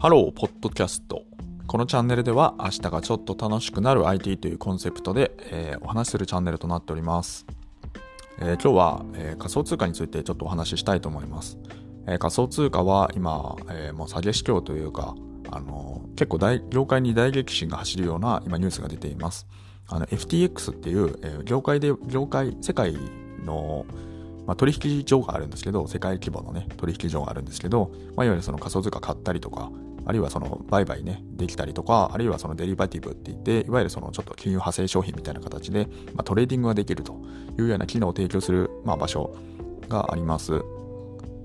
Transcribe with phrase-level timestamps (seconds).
[0.00, 1.26] ハロー、ポッドキャスト。
[1.66, 7.44] このチャンネルでは明日がちょっと楽しくなる IT というコンセプトで、えー、お話しするチャンネルとなっております。
[8.38, 11.58] えー、今日は、えー、仮想通貨についてちょっとお話ししたいと思います。
[12.06, 15.14] え仮想通貨は今、えもう下げ市況というか、
[15.50, 19.46] あの結構大業界に大激震が走るような今ニュースが出ています。
[19.86, 22.96] あの FTX っていう、え業界で、業界、世界
[23.44, 23.84] の
[24.50, 29.70] まあ、取引所があるんですけど、世界規模のね、取引所があるんですけど、まあ、いわゆるその仮想通貨買ったりとか、
[30.06, 37.20] あるいはその売買ね、できたりとか、あるいはそのデリバティブって言って、いわゆるそのちょっと金融派生商品みたいな形で、まあ、トレーディングができると
[37.58, 39.36] いうような機能を提供する、まあ、場所
[39.88, 40.62] があります。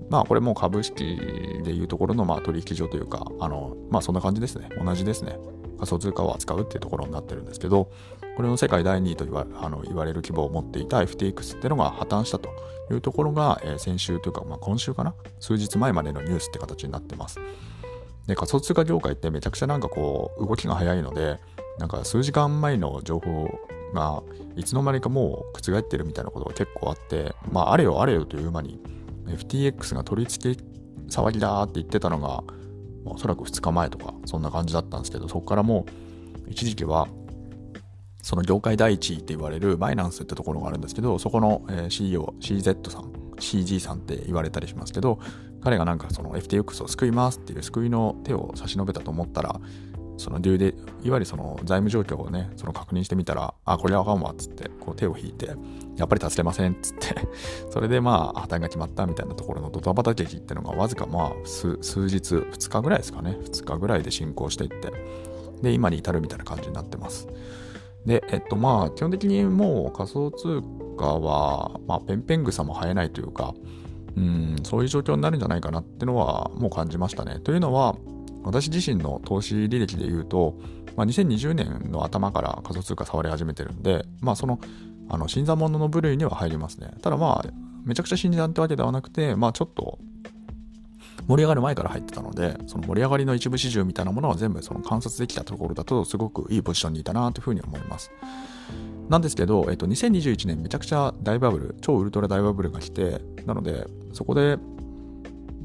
[0.09, 1.17] まあこれも株式
[1.63, 4.69] でいうところのまあ取引所というか、あの、まあそんな感じですね。
[4.83, 5.37] 同じですね。
[5.77, 7.91] 仮想通貨を扱うっていうところになってるんですけど、
[8.37, 12.49] これの世界第2位と言わあの言われる規模を持っていた FTX っていうのが破綻したと
[12.91, 15.13] いうところが、えー、先週というか、まあ、今週かな？
[15.39, 17.39] 数日前までのニュースって形になってます。
[18.27, 21.39] で仮想通貨業界ってめちゃくちゃなんかこう動きが早いので
[21.77, 23.47] なんか数時間前の情報
[23.93, 24.23] が
[24.55, 28.79] いつの間にかもう覆ってるみたいなことが結構あってまああれよあれよという間に
[29.27, 30.63] FTX が取り付け
[31.09, 32.43] 騒ぎだって言ってたのが
[33.05, 35.85] おそらく2日前とかそんな感じだったんですけどそこからも
[36.47, 37.07] う一時期は
[38.21, 45.19] その業界第一位って言われるバイナンスってところがあるんですけどそこの CEO CZ さん CG さんって言われたりしますけど
[45.65, 49.59] 彼がなんかその FTX を救いますっていう救いの手を差し伸べたと思ったら、
[50.17, 55.55] そのデューで、いわゆるその財務状況をね、その確認してみたら、あ、これはあかんわっつって、こう手を引いて、
[55.97, 57.15] やっぱり助けませんっつって
[57.71, 64.93] それでまあ破綻が決まったみたいなところのドタバタ劇っていうのがわずかまあ数日、2日ぐらいですかね、2日ぐらいで進行していって、
[65.61, 67.27] で、今に至るみたいな感じになってます。
[68.05, 70.61] で、えっとまあ、基本的にもう仮想通
[70.97, 73.53] 貨は、まあ、ペンペン草も生えないというか、
[74.15, 77.39] うん、そういう状況になるんじゃないかなってのはもう感じましたね。
[77.39, 77.95] というのは、
[78.43, 80.55] 私自身の投資履歴で言うと、
[80.95, 84.59] まあ、2020年の頭から仮想通貨触り始めてるんで、まあ、その、
[85.09, 86.91] あの、新参者の部類には入りますね。
[87.01, 87.45] ただまあ、
[87.83, 89.99] めちゃくちゃ新参ってわけではなくて、まあ、ちょっと、
[91.27, 98.11] 盛り上がる前から入ってたので、その盛り上がりの一部始終みたいなものは全部その観察できたところだと、すごくいいポジションにいたなというふうに思います。
[99.09, 104.57] なんですけど、えっと、2021年めちゃくちゃ大バブル、超ウルトラ大バブルが来て、なので、そこで、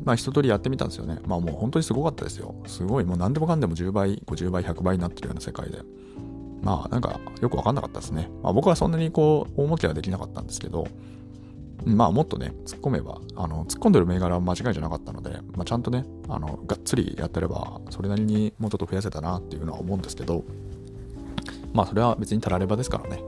[0.04, 1.18] まあ一通りやってみたんですよね。
[1.26, 2.54] まあもう本当にすごかったですよ。
[2.66, 5.82] すごい、もう何でもかんでも10倍、50倍、100倍になってるような世界で。
[6.62, 8.30] まあなんかよくわかんなかったですね。
[8.42, 10.86] まあ僕はそんなにこう、大儲けはできなかったんですけど、
[11.84, 20.44] まあもっとね、突っ込めば、あの、突っ込んでる銘柄は間違いじゃなかったので、まあちゃんとね、あの、がっつりやってれば、それなりにもうちょっと増やせたなっていうのは思うんですけど、
[21.72, 23.22] まあそれは別にたらればですからね。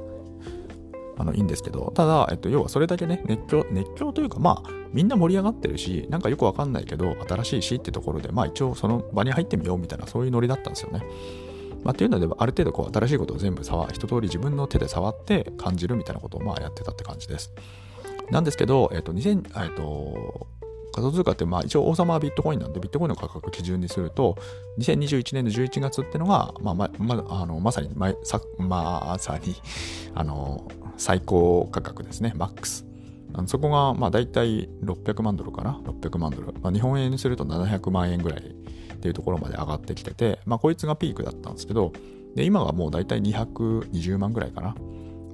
[1.19, 11.03] あのいいんですけど、ただ、えっと、要はそれだけね、熱狂、熱狂というか、まあ、みんな盛り上がってるし、なんかよくわかんないけど、新しいしってところで、まあ一応その場に入ってみようみたいな、そういうノリだったんですよね。
[11.85, 17.53] まあ、っていうので、ある程度こう、新しいことを全部触、一通り自分の手で触って感じるみたいなことを、まあやってたって感じです。
[18.33, 20.47] なんですけど、えっと、2000、えっと、
[20.95, 24.39] 仮想通貨って、まあ一応王様はビットコインなんで、ビットコインの価格基準にすると、
[24.79, 29.55] 2021年の11月っていうのが、まあ、ま、まあのまさに、まさ、まさに、
[30.15, 30.67] あの、
[30.97, 32.87] 最高価格ですね、マックス。
[33.47, 36.55] そこが、まあ大体600万ドルかな ?600 万ドル。
[36.63, 41.93] まあ、日本円にすると700万円ぐらいっていうところまで上がってきてて、まあこいつがピークだったんですけど、
[42.35, 44.75] で、今がもう大体220万ぐらいかな？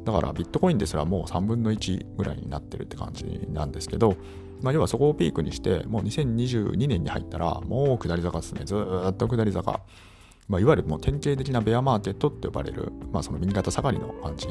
[0.08, 4.16] だからビットコインですらもう3分の1ぐらいになってるって感じなんですけど、
[4.62, 8.62] まあ、要はそこをピークにして、もう2022年に入ったら、もう下り坂ですね。
[8.64, 9.82] ずっと下り坂。
[10.48, 14.48] まあ、いわゆるもう典型的なベアマーケットって呼ばれる、まあ、その右肩下がりの感じ。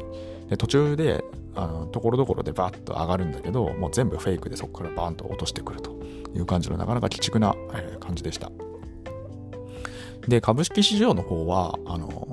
[0.48, 1.24] で途中で、
[1.56, 5.90] あの、ところどころでバッと上がるんだけど、もう全部フェイクでそこからバーンと落としてくると
[6.36, 8.52] いう感じのなかなか鬼畜な、え、感じでした。
[10.28, 12.27] で、株式市場の方は、あの、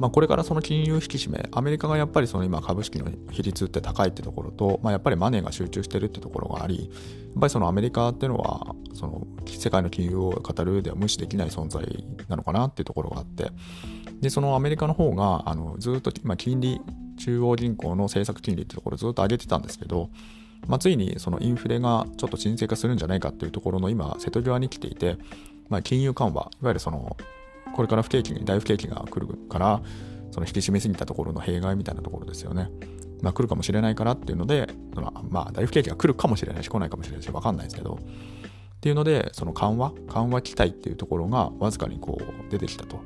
[0.00, 11.84] まあ、これからその金融引き締め、アメリカがやっぱりその今株式の比率って高いってところと、まあ、やっぱりマネーが集中してるってところがあり、やっぱりそのアメリカっていうのは、その世界の金融を語る上では無視できない存在
[12.28, 13.50] なのかなっていうところがあって、
[14.20, 16.80] で、そのアメリカの方が、あのずっと、まあ、金利、
[17.18, 20.10] 中央銀行の政策金利ってところをずっと上げてたんですけど、
[20.66, 25.18] まあ、ついにそのインフレがちょっと沈静化するんじゃないかっていうところの今、瀬戸際に来ていて、
[25.68, 27.16] まあ、金融緩和、いわゆるその
[27.74, 29.82] これから不景気に大不景気が来るから、
[30.30, 32.70] その引き締めすぎたところの弊害みたいなところですよね。
[33.22, 43.00] まあ来るかもしれないからっていうので、そのまあ大不景気が来るかもしれないし来ないかもしれないしわかんないですけど、っていうので、その緩和、緩和期待っていうところがわずかにこう出てきたと。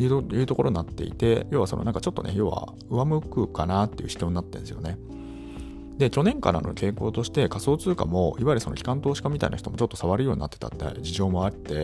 [0.00, 4.96] いうところになっていて、要はそのなんかちょっとね、要は上向くかなっていう主張になってるんですよね。
[5.98, 11.74] で、去年からの傾向として仮想通貨も、いわゆるその機関投資家みたいな人もちょっと触るようになってたって事情もあって、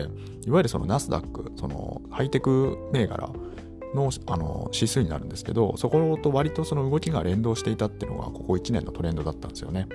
[0.45, 3.29] いわゆるそのナスダック、そのハイテク銘柄
[3.93, 9.87] のあの指数になるんですけど、そこと割とその動きが連動していたっていうのが、ここ1年のトレンドだったんですよね。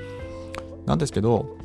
[0.84, 1.56] なんですけど、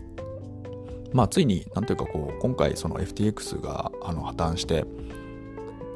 [1.12, 4.86] まあ、ついに、なんというかこう、今回その FTX があの破綻して、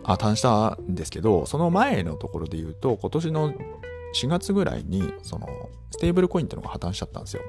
[0.03, 3.53] 破綻したんですけど、その前のところで言うと、今年の
[4.15, 5.47] 4月ぐらいに、その、
[5.91, 7.41] ステーブルコインっていうのが破綻しちゃったんですよ。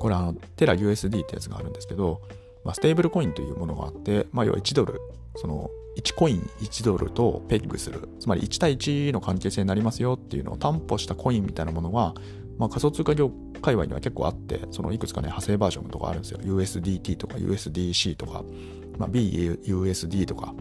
[0.00, 2.22] これあの、テラ USD ってやつがあるんですけど、
[2.64, 5.00] まあ、ステーブルコインというものがあって、まあ、要は1ドル、
[5.36, 12.14] その、1コイン1ドルとペッグする、つまり1対1の関係性になりますよっていうのを担保したコインみたいなものが、
[12.58, 13.30] まあ、仮想通貨業
[13.62, 16.40] 界隈には結構あって、そのいくつかね、派生バージョンとかあるんですよ。
[16.42, 18.44] USDT とか USDC とか、
[18.98, 20.54] まあ、BUSD とか、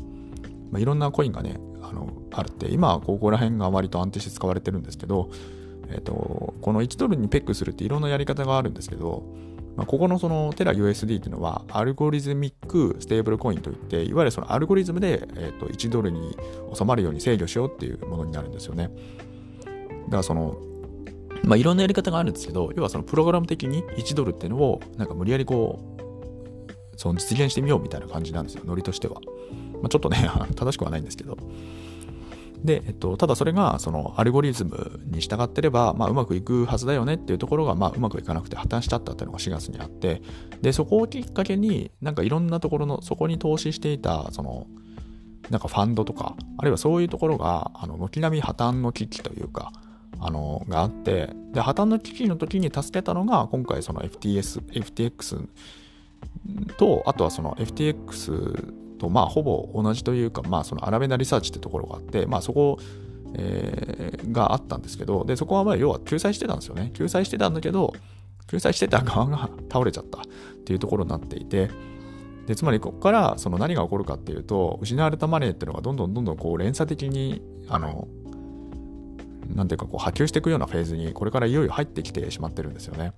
[0.71, 1.59] まあ、いろんなコインがね、
[1.89, 5.29] あのあるって、今はここら辺が割と安定して使われてるんですけど、
[5.91, 9.23] えっ、と、この1ドルにペッグするっていろんなやり方があるんですけど、
[9.75, 16.37] まあ、ここのそのテラ USD っていうのはアルゴリズミックステーブルコインといって、いわゆるそのアルゴリズムで、えー、と1ドルに
[16.73, 18.91] 収まるように制御しようっていうものになるんですよね。
[20.05, 20.57] だからその、
[21.43, 29.21] まあ、いろんなやり方があるんですけど、要はそのプログラム的に1ドルっていうのをなんか無理やりこう、その実現してみようみたいな感じなんですよ、ノリとしては。
[29.81, 31.37] まあ、ちょっとね、 正しくはないんですけど。
[32.63, 40.21] で、えっと、ただそれがそのアルゴリズムに従ってれば、まあ、うまくいくはずだよねっていうところが、まあ、うまくいかなくて破綻しちゃったっていうのが4月にあって、
[40.61, 44.67] で、そこをきっかけに、なんかいろんなところの、そこに投資していた、その、
[45.49, 49.71] なんかファンドとか、あるいはそういうところが、あの、軒並み破綻の危機というか、
[50.19, 55.47] あの、があって、で、破綻の危機の時に助けたのが、今回その FTS、FTX
[56.77, 62.77] と、あとはその FTX とまあほぼ同じというか、まあそのアラベナリサーチってところがあって、まあそこ、
[63.33, 66.91] えー、があったんですけど、で、そこはまあ要は救済してたんですよね。
[66.93, 67.93] 救済してたんだけど、
[68.47, 70.23] 救済してた側が倒れちゃったっ
[70.65, 71.69] ていうところになっていて、
[72.49, 78.07] でつまりここからその何が起こるかっていうと失われたマネーっていうのがどんどんどんどんこう連鎖的にあの
[79.53, 83.13] なんていうかこう波及していくようなフェーズにこれからいよいよ入ってきてしまってるんですよね。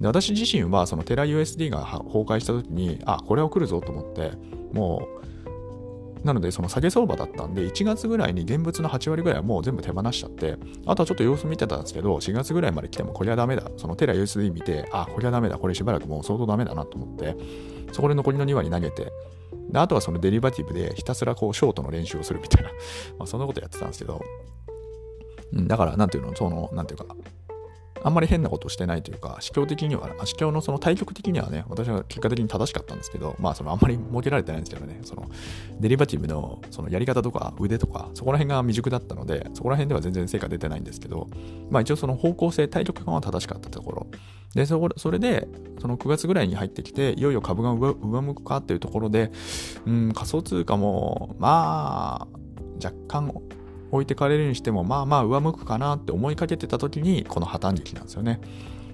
[0.00, 4.32] で私自身はそのテラ USD が崩壊した時にあこれは来るぞと思って
[4.72, 10.56] もうなのでその下げ相場だったんで1月ぐらいに現物の8割ぐらいはもう全部手放しちゃって
[10.86, 13.70] あとはちょっと様子見てたんですけど4月ぐらいまで来てもこれはダメだ。
[13.76, 15.58] そのテラ USD 見てあこれはダメだ。
[15.58, 17.36] これしばらくもう相当ダメだなと思って
[17.92, 19.12] そこで残りの2割投げて
[19.70, 22.70] であとはそのデリバティブでひたすらこうショートの練習をするみたいな。
[23.18, 24.20] まあそんなことやってたんですけど。
[25.52, 27.06] だから、なんていうの、その、なんていうか、
[28.02, 35.28] あんまり変なことをしてないというか、司教的には、司教のその対局的にはね、私は結果的に正しかったんですけど、まあ、そのあんまり設けられてないんですけどね、その
[35.80, 41.28] デリバティブのそのやり方とか腕とか、そこら辺が未熟だったので、そこら辺では全然成果出てないんですけど、
[41.70, 44.06] まあ一応その方向性、対局感は正しかったところ。
[44.54, 45.46] で、そそれで、
[45.80, 49.30] その9月ぐらいに入ってきて、いよいよ株が上向くかっていうところで、
[49.86, 52.38] うん、仮想通貨も、まあ、
[52.82, 53.32] 若干
[53.90, 58.40] 置いてかれるにしても、まあまあ上向くかなって思いかけてた時に、この破綻劇なんですよね。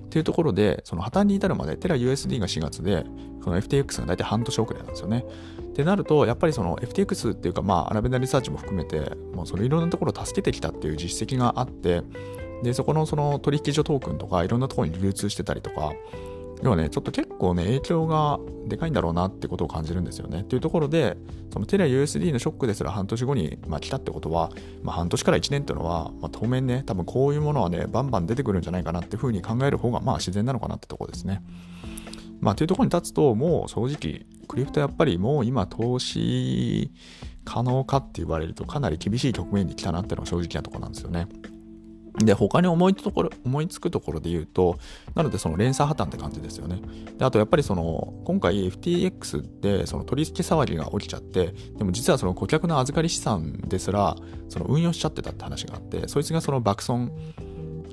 [0.05, 3.05] っていうところで、その破綻に至るまで、テラ USD が4月で、
[3.43, 5.25] その FTX が大体半年遅れなんですよね。
[5.61, 9.01] ってなると、やっぱりその FTX っていうか、まあ、アラベナリサーチも含めて、
[9.35, 12.03] もうそのいろんなところを助けてきたっていう実績があって、
[12.63, 15.93] で、そこのその取引所トークンとか、いろんなところに流通してたりとか、
[16.65, 20.41] 要はね、ちょっと結構ね、影響がでかいんだろうなってことを感じるんですよね。
[20.41, 21.19] っていうところで、
[21.53, 24.51] そのテレ USD のショックですら半年後に、まあ、来たってことは、
[24.83, 31.43] まあ、半年から1年っていうのは、まあ、当面ね、多分こういうものはね、バンバン出てくるんじゃないかなっていうふうに考える方が、まあ自然なのかなってとこですね。
[32.41, 36.91] まあ、というところに立つと、もう正直、クリプトやっぱりもう今投資
[37.45, 41.27] 可能かって言われるとかなり厳しい局面に来たなっていうのが正直なところなんですよね。
[42.19, 44.79] で、他に思いところ思いつくところで言うと、
[45.15, 46.81] なのでその連鎖破綻って感じですよね。
[47.19, 54.17] で、あとやっぱりその、今回 FTX ってその取引騒ぎが起きちゃって、でも実はその顧客の預かり資産ですら、
[54.49, 57.11] その運用しちゃってたって話があって、そいつがその爆損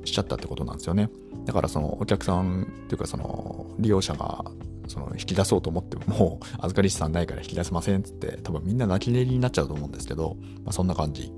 [0.06, 1.10] しちゃったってことなんですよね。
[1.46, 4.46] だからそのお客さんっていうかその利用者が
[4.88, 11.34] その引き出そうと思ってももう 預かり資産ないから引き出せませんっつって多分みんな泣き寝入りになっちゃうと思うんですけど、まあ、そんな感じ。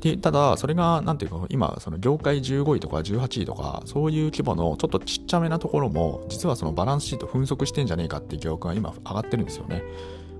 [0.00, 9.82] でただ、それが、なんていうか、今、その業界15位とか18位とか、そういう規模のちょっとちっちゃめなところも、実はそのバランスシート粉飾してんじゃねえかっていう疑惑が今上がってるんですよね。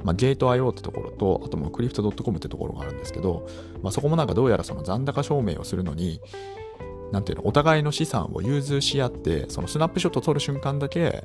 [0.05, 3.49] まあ、ゲート IO ってところと、あともクリフト .com ってところがあるんですけど、
[3.83, 6.21] まあ、そこもなんかどうやらその残高証明をするのに、
[7.13, 11.25] なんていうの、お互いの資産を融通し合って、そのスナップショットを取る瞬間だけ、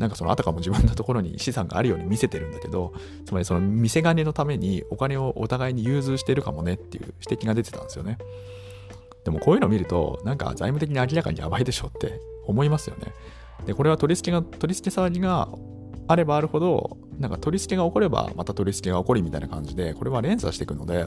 [0.00, 2.92] なんかそのあたかも自分のところに資産があるように見せてるんだけど、
[3.26, 8.18] つまりその見せ金のためにお金をお互いに融通してるかもねっていう指摘が出てたんですよね。
[9.24, 13.12] でもこういうのを見ると、なんか財務的に明らかにやばいでしょって思いますよね。
[13.66, 15.48] で、これは取り付けが、取り付け騒ぎが
[16.08, 21.06] あればあるほど、なんか取り付けが起こればまた取り付けが起こりみたいな感じで、これは連鎖していくので、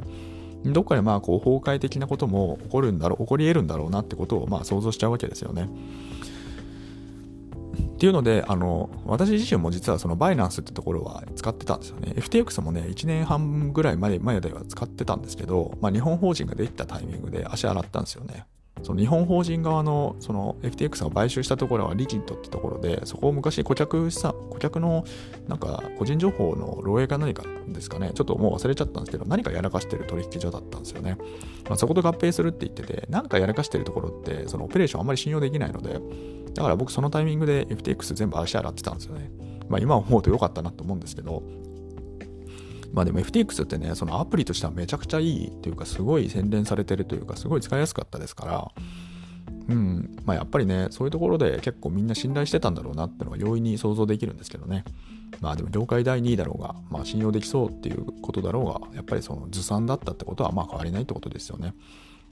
[0.63, 5.67] どっかでまあこう崩壊的なことも起こるんだろう、起こり得るんだろうなってことをまあ想像しちゃうわけですよね。
[8.03, 12.12] っていうので、あの、私自身も実はそのバイナンスってところは使ってたんですよね。
[12.17, 18.45] FTX もね、1年半ぐらい前前では使ってたんですけど、まあ日本法人ができたタイミングで足洗ったんですよね。
[18.83, 25.05] その日本法人側のその FTX が買収したところはリキッドってところで、そこを昔顧客さ、顧客の
[25.47, 31.17] なんか個人情報の漏洩か何かですかね、ちょっともう忘れちゃったんですけど、何かやらかしてる取引所だったんですよね。
[31.67, 35.99] まあ、そこと合併するって言ってて、何かやらかしてるところって、そのオペレーションあんまり信用できないので、
[36.53, 39.31] だから僕そのタイミングで FTX 全部足洗ってたんですよね。
[39.69, 41.41] まあ今思うと良かったなと思うんですけど、
[42.93, 48.71] まあでも FTX ってね、そのアプリとしてはめちゃくちゃいいというか、すごい洗練されてるというか、すごい使いやすかったですから、
[49.67, 54.85] うん、まあやっぱりね、そういうところで結構みんな信頼してたんだろうなってのは容易に想像できるんですけどね。
[55.41, 61.73] まあでも業界第2位だろうが、まあ信用できそうっていうことだろうが、やっぱりそのずさんだったってことはまあ変わりないってことですよね。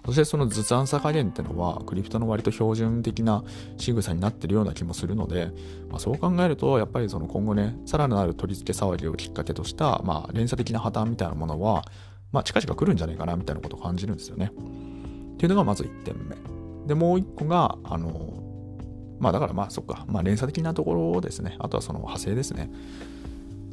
[0.06, 3.44] そしてそのずさんさ加減ってのはクリプトの割と標準的な
[3.78, 5.52] 仕草になってるような気もするので、
[5.90, 11.86] まあ、そう考えるとやっぱりその今後ねさらなる取り付け騒ぎをきっかけとした、まあ、連鎖的な破綻みたいなものは、
[12.32, 14.52] まあ、近々来るんじゃないかなみたいなことを感じるんですよね。
[15.34, 16.36] っていうのがまず1点目。
[16.88, 18.42] でもう1個があの
[19.20, 21.56] まあだからまあそっか、まあ、連鎖的なところですね。
[21.60, 22.72] あとはその派生ですね。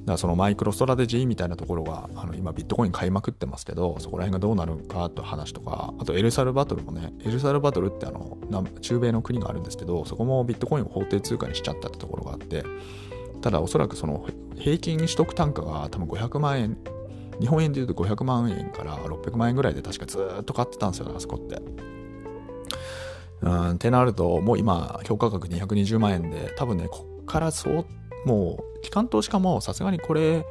[0.08, 8.38] だからそのマイクロストラテジーみたいなところがあの今ビットコイン買いまくってますけどそこら辺がどうなるかと話とかあとエルサルバトルもねエルサルバトルってあの
[8.80, 12.64] 中米の国があるんですけどそこもビットコインを法定通貨にしちゃったってところがあって
[13.42, 16.76] ただおそらくその平均取得単価が多分500万円。
[17.40, 21.62] 日本円でいうと500万円から600万円ぐらいで確かずっと買ってたんですよねあそこって。
[23.42, 27.84] うんってなるともう今評価額220万円で多分ねこっから相
[28.24, 30.44] もう、機関投資家もさすがにこれ、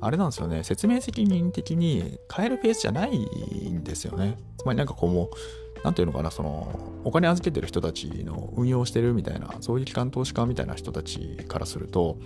[0.00, 4.36] あれなんですよね、説明責任的に変えるペースじゃないんですよね。
[4.58, 12.18] つまりなんかこうもう、なんていうのかな、その、お金預けてる人たちの運用してるみたいな、そういう機関投資家みたいな人たちからすると、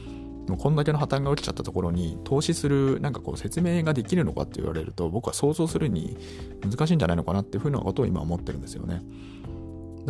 [0.49, 6.17] もうこんだけの破綻が起きちゃったところに投資するなんかこう説明ができるのかって言われると僕は想像するに
[6.69, 9.03] 難しいんじゃないのかなっていうふうなことを今思ってるんですよね。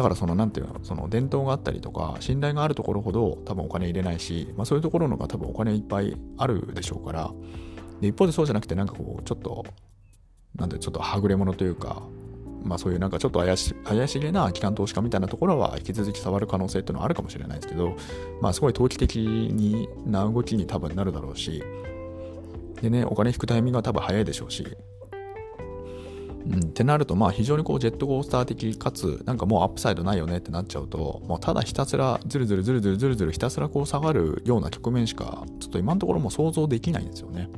[0.01, 7.31] だからそのなんていうのその伝統があったりとか信頼があるところほど多分お金入れないし、まあ、そういうところのが多分お金いっぱいあるでしょうから
[8.01, 9.67] で一方でそうじゃなくてなんかこうちょっと
[10.57, 12.03] なんでちょっとはぐれ者というか
[12.65, 17.95] まあそういうなんかちょっと怪し怪しげな機関投資家みたいなところは引き続き触る可能性っていうのはあるかもしれないですけど
[18.41, 21.63] まあすごい投機的な動きに多分なるだろうし
[22.81, 24.65] でねお金引くタイミングは多分早いでしょうし
[26.47, 37.49] うん、ってなると、まあ非常にこうジェットコースター的かつ、なんかもうアップサイドないよねってなっちゃうと、もうただひたすらずるずるずるずるずるずるひたすらこう下がるような局面しか、ちょっと今のところも想像できないんですよね。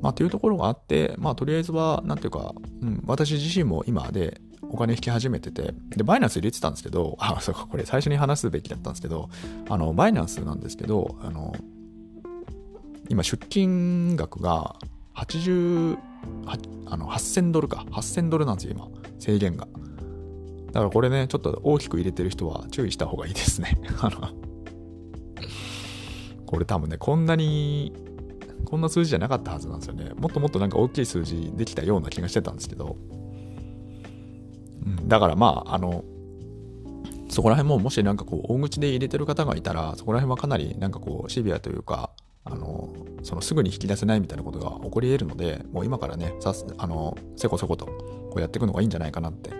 [0.00, 9.28] まあというところがあって、まあとりあえずは、なんていうか、うん、私自身も今でお金引き始めてて、で、バイナンス入れてたんですけど、あ、そうか、これ最初に話すべきだったんですけど、
[9.68, 11.54] あの、バイナンスなんですけど、あの、
[13.08, 14.76] 今出金額が
[15.14, 15.96] 80、
[16.86, 17.84] あの8000ドルか。
[17.90, 18.88] 8000ドルなんですよ、今。
[19.18, 19.66] 制限が。
[20.66, 23.78] だからこれね、ちょっと大きく入れてる人は注意した方がいいですね。
[26.46, 27.92] これ多分ね、こんなに、
[28.64, 30.10] こんな数字じゃなかったはずなんですよね。
[30.16, 32.96] もっともっとなんか大きい数字できたような気がしてたんですけど。
[34.86, 36.04] うん、だからまあ、あの、
[37.28, 42.10] そこら辺ももしなんかこう大口で入れてる方がいたら、そこら辺はかなりなんかこうシビアというか、
[42.44, 49.50] あの、そのすぐに引き出せないみたいなことが起こり得るので、もう今からね、さすあのせこせことこうやっていくのがいいんじゃないかなって。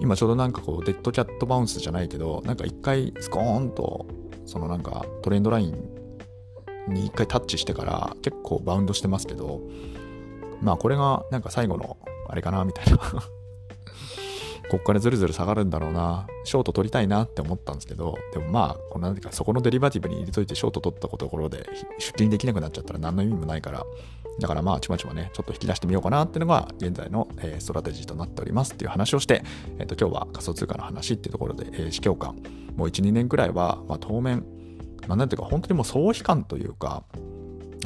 [0.00, 4.06] 今ちょうどなんかこう、デッドキャットバウンスじゃないけど、なんか一回スコーンと、
[4.46, 5.74] そのなんかトレンドライン
[6.88, 9.60] に一回タッチしてから結構バウンドしてますけど、
[10.62, 11.98] まあこれがなんか最後の
[12.28, 12.98] あれかなみたいな
[14.70, 23.84] こっからずるずる下がるんだろうな、ショート取りたいなって思ったんですけど、でもまあ、このなんか、そこのデリバティブに入れといてショート取ったところで出金できなくなっちゃったら何の意味もないから、
[24.38, 29.42] だからまあ、ちまちまね、ちょっと引き出してみようかなっていうのが現在の、え、ストラテジーとなっておりますっていう話をして、
[29.80, 32.36] えっ、と、今日は仮想通貨の話っていうところで、えー、市況感、
[32.76, 34.44] もう1、2年くらいは、まあ、当面、
[35.08, 37.02] まあ、なんていうか、本当にもう総悲観というか、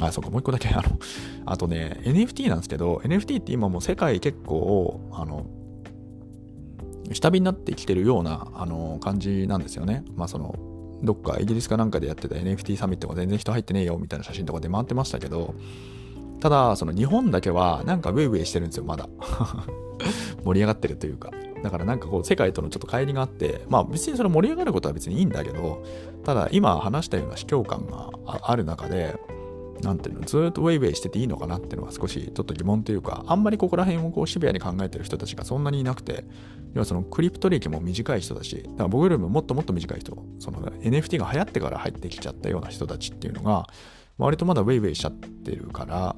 [0.01, 0.99] あ、そうか、もう一個だけ、あの、
[1.45, 5.47] あとね、NFT なんですけど、NFT って今もう世界結構、あの、
[7.13, 10.03] 下火になってきてるようなあの感じなんですよね。
[10.15, 10.55] まあその
[11.03, 15.53] どっかイギリスかなんかでやってた NFT サミットが全然人入ってねえよみたいな写真とか出回ってましたけど
[16.45, 19.09] ただ、その日本だけはなんかウェイウェイしてるんですよ、まだ。
[20.45, 21.31] 盛り上がってるというか。
[21.63, 25.83] だからなんかこう世界とのちょっと乖離があって、まあ別にそれ盛り上がることは別にいいんだけど、
[26.23, 28.11] ただ今話したような卑怯感が
[28.43, 29.15] ある中で、
[29.81, 36.25] なんていうの、ずっとウェイウェイしてていいのかなっていうのは少しちょっと疑問というか、あんまりここら辺をこうシビアに考えてる人たちがそんなにいなくて、
[36.73, 43.67] 要はそのクリプト歴も短い人だし、だから僕よりももっともっと短い人、その NFT が流行ってから入ってきちゃったような人たちっていうのが、
[44.17, 46.15] 割とまだウェイウェイしちゃってるから、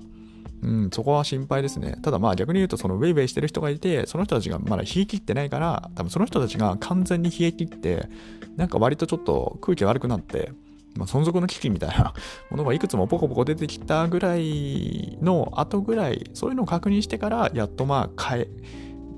[0.62, 1.98] うん、そこは心配ですね。
[2.02, 8.10] ただまあ逆に言うと、そのウェイウェイしてる人がいて、その人たちがまだ冷え切ってないから、多分その人たちが完全に冷え切って、
[8.56, 10.52] なんか割とちょっと空気悪くなって、
[10.98, 12.14] まあ、存続の危機みたいな
[12.50, 18.50] ものがいくつもポコポコ出てきたぐらいの後ぐらい、そういうのを確認してから、やっとまあ買え、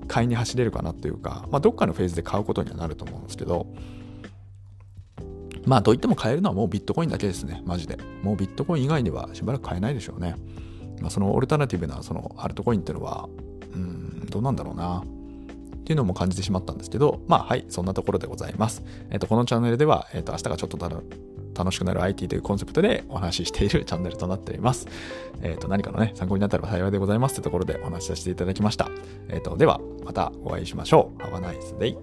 [0.07, 3.67] 買いに走れるかなというか、まあ、どっかのフェーズで買うことにはなると思うんですけど、
[5.65, 7.97] まあ、といっても買えるのはもうビットコインだけですね、マジで。
[8.23, 10.35] もうビットコイン以外にはしばらく買えないでしょうね。
[10.99, 13.29] まあ、そのオルタナティブなそのアルトコインっていうのは、
[13.73, 14.99] うん、どうなんだろうな。
[14.99, 15.03] っ
[15.89, 18.83] ていうのも感じてしまったんですけど、まあはい、そんなところでございます。
[19.09, 20.89] えっ、と、このチャンネルでは、えっ、と、明日がちょっとだ
[21.59, 24.87] 楽しくなる IT というコンセプトでお話ししているチャンネルとなっております。
[25.41, 28.89] えっ、ー、と、何かのね、参考になったら幸いでございますってところでお話しさせていただきました。
[29.27, 31.21] えっ、ー、と、では、またお会いしましょう。
[31.21, 31.97] Have a nice day!